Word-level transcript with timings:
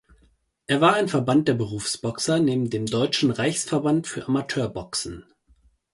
Er 0.65 0.81
war 0.81 0.95
ein 0.95 1.07
Verband 1.09 1.47
der 1.47 1.53
Berufsboxer 1.53 2.39
neben 2.39 2.71
dem 2.71 2.87
Deutschen 2.87 3.29
Reichsverband 3.29 4.07
für 4.07 4.25
Amateurboxen. 4.27 5.25